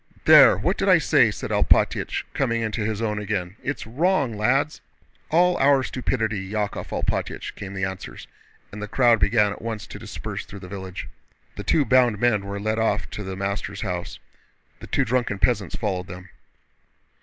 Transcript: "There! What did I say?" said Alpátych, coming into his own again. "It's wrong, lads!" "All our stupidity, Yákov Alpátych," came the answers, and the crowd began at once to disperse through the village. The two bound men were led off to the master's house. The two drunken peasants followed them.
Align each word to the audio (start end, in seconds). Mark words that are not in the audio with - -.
"There! 0.25 0.57
What 0.57 0.79
did 0.79 0.89
I 0.89 0.97
say?" 0.97 1.29
said 1.29 1.51
Alpátych, 1.51 2.23
coming 2.33 2.63
into 2.63 2.83
his 2.83 3.03
own 3.03 3.19
again. 3.19 3.55
"It's 3.61 3.85
wrong, 3.85 4.35
lads!" 4.35 4.81
"All 5.29 5.55
our 5.57 5.83
stupidity, 5.83 6.49
Yákov 6.49 6.87
Alpátych," 6.87 7.53
came 7.53 7.75
the 7.75 7.83
answers, 7.85 8.27
and 8.71 8.81
the 8.81 8.87
crowd 8.87 9.19
began 9.19 9.51
at 9.51 9.61
once 9.61 9.85
to 9.85 9.99
disperse 9.99 10.43
through 10.43 10.61
the 10.61 10.67
village. 10.67 11.07
The 11.55 11.63
two 11.63 11.85
bound 11.85 12.17
men 12.19 12.47
were 12.47 12.59
led 12.59 12.79
off 12.79 13.11
to 13.11 13.23
the 13.23 13.35
master's 13.35 13.81
house. 13.81 14.17
The 14.79 14.87
two 14.87 15.05
drunken 15.05 15.37
peasants 15.37 15.75
followed 15.75 16.07
them. 16.07 16.29